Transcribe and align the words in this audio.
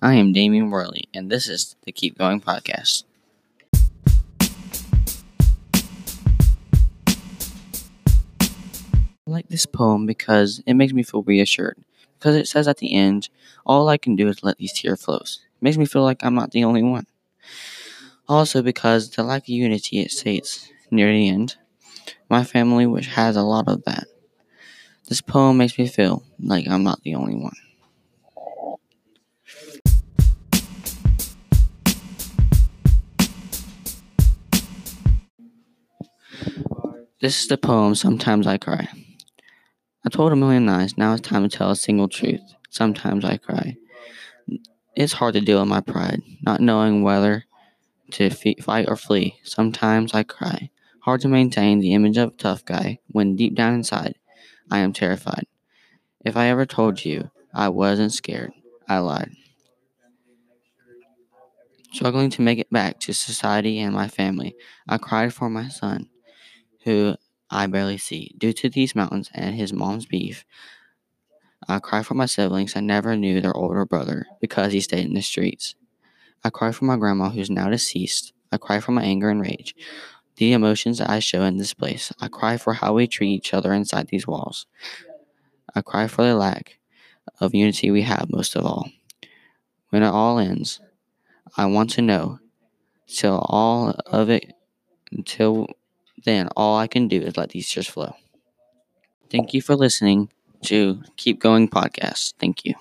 I 0.00 0.14
am 0.14 0.32
Damien 0.32 0.70
Worley, 0.70 1.08
and 1.12 1.28
this 1.28 1.48
is 1.48 1.74
the 1.82 1.90
Keep 1.90 2.18
Going 2.18 2.40
Podcast. 2.40 3.02
I 9.26 9.26
like 9.26 9.48
this 9.48 9.66
poem 9.66 10.06
because 10.06 10.62
it 10.66 10.74
makes 10.74 10.92
me 10.92 11.02
feel 11.02 11.24
reassured. 11.24 11.78
Because 12.16 12.36
it 12.36 12.46
says 12.46 12.68
at 12.68 12.76
the 12.76 12.94
end, 12.94 13.28
all 13.66 13.88
I 13.88 13.96
can 13.98 14.14
do 14.14 14.28
is 14.28 14.44
let 14.44 14.58
these 14.58 14.72
tears 14.72 15.02
flow. 15.04 15.16
It 15.16 15.40
makes 15.60 15.76
me 15.76 15.84
feel 15.84 16.04
like 16.04 16.24
I'm 16.24 16.34
not 16.34 16.52
the 16.52 16.62
only 16.62 16.84
one. 16.84 17.06
Also, 18.28 18.62
because 18.62 19.10
the 19.10 19.24
lack 19.24 19.42
of 19.42 19.48
unity 19.48 19.98
it 19.98 20.12
states 20.12 20.70
near 20.92 21.10
the 21.10 21.28
end, 21.28 21.56
my 22.30 22.44
family, 22.44 22.86
which 22.86 23.08
has 23.08 23.34
a 23.34 23.42
lot 23.42 23.66
of 23.66 23.82
that. 23.82 24.06
This 25.08 25.20
poem 25.20 25.56
makes 25.56 25.76
me 25.76 25.88
feel 25.88 26.22
like 26.38 26.68
I'm 26.68 26.84
not 26.84 27.02
the 27.02 27.16
only 27.16 27.34
one. 27.34 27.56
This 37.20 37.40
is 37.40 37.48
the 37.48 37.58
poem 37.58 37.96
Sometimes 37.96 38.46
I 38.46 38.58
Cry. 38.58 38.86
I 40.06 40.08
told 40.08 40.30
a 40.30 40.36
million 40.36 40.66
lies, 40.66 40.96
now 40.96 41.14
it's 41.14 41.28
time 41.28 41.42
to 41.42 41.48
tell 41.48 41.72
a 41.72 41.76
single 41.76 42.06
truth. 42.06 42.40
Sometimes 42.70 43.24
I 43.24 43.38
cry. 43.38 43.76
It's 44.94 45.14
hard 45.14 45.34
to 45.34 45.40
deal 45.40 45.58
with 45.58 45.68
my 45.68 45.80
pride, 45.80 46.22
not 46.42 46.60
knowing 46.60 47.02
whether 47.02 47.44
to 48.12 48.30
fight 48.30 48.88
or 48.88 48.94
flee. 48.94 49.40
Sometimes 49.42 50.14
I 50.14 50.22
cry. 50.22 50.70
Hard 51.00 51.20
to 51.22 51.28
maintain 51.28 51.80
the 51.80 51.92
image 51.92 52.16
of 52.18 52.28
a 52.28 52.36
tough 52.36 52.64
guy 52.64 53.00
when 53.08 53.34
deep 53.34 53.56
down 53.56 53.74
inside 53.74 54.14
I 54.70 54.78
am 54.78 54.92
terrified. 54.92 55.48
If 56.24 56.36
I 56.36 56.46
ever 56.46 56.66
told 56.66 57.04
you 57.04 57.32
I 57.52 57.68
wasn't 57.68 58.12
scared, 58.12 58.52
I 58.88 58.98
lied. 58.98 59.32
Struggling 61.92 62.30
to 62.30 62.42
make 62.42 62.60
it 62.60 62.70
back 62.70 63.00
to 63.00 63.12
society 63.12 63.80
and 63.80 63.92
my 63.92 64.06
family, 64.06 64.54
I 64.88 64.98
cried 64.98 65.34
for 65.34 65.50
my 65.50 65.68
son, 65.68 66.10
who 66.84 67.16
I 67.50 67.66
barely 67.66 67.98
see, 67.98 68.34
due 68.38 68.52
to 68.54 68.68
these 68.68 68.94
mountains 68.94 69.30
and 69.34 69.54
his 69.54 69.72
mom's 69.72 70.06
beef. 70.06 70.44
I 71.66 71.78
cry 71.78 72.02
for 72.02 72.14
my 72.14 72.26
siblings 72.26 72.76
I 72.76 72.80
never 72.80 73.16
knew 73.16 73.40
their 73.40 73.56
older 73.56 73.84
brother 73.84 74.26
because 74.40 74.72
he 74.72 74.80
stayed 74.80 75.06
in 75.06 75.14
the 75.14 75.22
streets. 75.22 75.74
I 76.44 76.50
cry 76.50 76.72
for 76.72 76.84
my 76.84 76.96
grandma 76.96 77.30
who's 77.30 77.50
now 77.50 77.68
deceased. 77.68 78.32
I 78.52 78.58
cry 78.58 78.80
for 78.80 78.92
my 78.92 79.02
anger 79.02 79.28
and 79.28 79.40
rage, 79.40 79.74
the 80.36 80.52
emotions 80.52 81.00
I 81.00 81.18
show 81.18 81.42
in 81.42 81.56
this 81.56 81.74
place. 81.74 82.12
I 82.20 82.28
cry 82.28 82.56
for 82.56 82.74
how 82.74 82.94
we 82.94 83.06
treat 83.06 83.30
each 83.30 83.52
other 83.52 83.72
inside 83.72 84.08
these 84.08 84.26
walls. 84.26 84.66
I 85.74 85.82
cry 85.82 86.06
for 86.06 86.22
the 86.22 86.34
lack 86.34 86.78
of 87.40 87.54
unity 87.54 87.90
we 87.90 88.02
have 88.02 88.30
most 88.30 88.56
of 88.56 88.64
all. 88.64 88.90
When 89.90 90.02
it 90.02 90.08
all 90.08 90.38
ends, 90.38 90.80
I 91.56 91.66
want 91.66 91.90
to 91.90 92.02
know 92.02 92.38
till 93.06 93.38
all 93.48 93.94
of 94.06 94.30
it 94.30 94.52
until 95.12 95.66
then 96.24 96.48
all 96.56 96.78
I 96.78 96.86
can 96.86 97.08
do 97.08 97.20
is 97.20 97.36
let 97.36 97.50
these 97.50 97.68
tears 97.70 97.86
flow. 97.88 98.14
Thank 99.30 99.54
you 99.54 99.62
for 99.62 99.74
listening 99.76 100.30
to 100.64 101.02
Keep 101.16 101.40
Going 101.40 101.68
Podcast. 101.68 102.34
Thank 102.38 102.64
you. 102.64 102.74